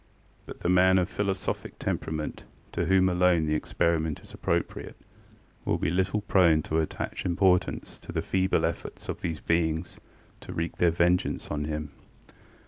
But 0.47 0.61
the 0.61 0.67
man 0.67 0.97
of 0.97 1.07
philosophic 1.09 1.77
temperamentŌĆöto 1.77 2.87
whom 2.87 3.07
alone 3.07 3.45
the 3.45 3.53
experiment 3.53 4.21
is 4.21 4.33
appropriateŌĆöwill 4.33 5.79
be 5.79 5.91
little 5.91 6.21
prone 6.21 6.63
to 6.63 6.79
attach 6.79 7.23
importance 7.23 7.99
to 7.99 8.11
the 8.11 8.23
feeble 8.23 8.65
efforts 8.65 9.09
of 9.09 9.21
these 9.21 9.41
beings 9.41 9.99
to 10.39 10.53
wreak 10.53 10.77
their 10.77 10.89
vengeance 10.89 11.51
on 11.51 11.65
him. 11.65 11.91